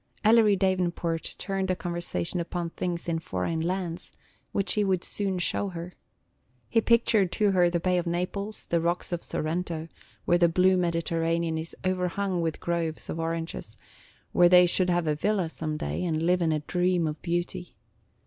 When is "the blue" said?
10.39-10.75